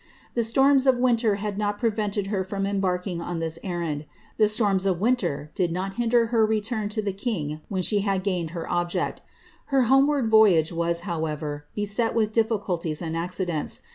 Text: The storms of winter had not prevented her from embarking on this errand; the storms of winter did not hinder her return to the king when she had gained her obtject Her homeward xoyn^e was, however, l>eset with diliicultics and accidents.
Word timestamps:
The 0.33 0.43
storms 0.43 0.87
of 0.87 0.97
winter 0.97 1.35
had 1.35 1.59
not 1.59 1.77
prevented 1.77 2.25
her 2.33 2.43
from 2.43 2.65
embarking 2.65 3.21
on 3.21 3.37
this 3.37 3.59
errand; 3.63 4.05
the 4.37 4.47
storms 4.47 4.87
of 4.87 4.99
winter 4.99 5.51
did 5.53 5.71
not 5.71 5.93
hinder 5.93 6.25
her 6.33 6.43
return 6.43 6.89
to 6.89 7.03
the 7.03 7.13
king 7.13 7.61
when 7.69 7.83
she 7.83 7.99
had 7.99 8.23
gained 8.23 8.49
her 8.49 8.65
obtject 8.67 9.19
Her 9.65 9.83
homeward 9.83 10.31
xoyn^e 10.31 10.71
was, 10.71 11.01
however, 11.01 11.67
l>eset 11.77 12.15
with 12.15 12.33
diliicultics 12.33 12.99
and 12.99 13.15
accidents. 13.15 13.81